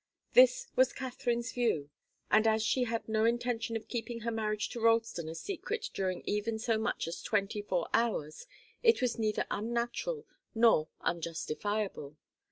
This 0.33 0.65
was 0.75 0.93
Katharine's 0.93 1.51
view, 1.51 1.91
and 2.31 2.47
as 2.47 2.63
she 2.63 2.85
had 2.85 3.07
no 3.07 3.23
intention 3.23 3.75
of 3.77 3.87
keeping 3.87 4.21
her 4.21 4.31
marriage 4.31 4.67
to 4.69 4.79
Ralston 4.79 5.29
a 5.29 5.35
secret 5.35 5.91
during 5.93 6.23
even 6.25 6.57
so 6.57 6.79
much 6.79 7.07
as 7.07 7.21
twenty 7.21 7.61
four 7.61 7.87
hours, 7.93 8.47
it 8.81 8.99
was 8.99 9.19
neither 9.19 9.45
unnatural 9.51 10.25
nor 10.55 10.87
unjustifiable. 11.01 12.17